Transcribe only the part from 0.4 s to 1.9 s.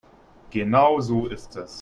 Genau so ist es.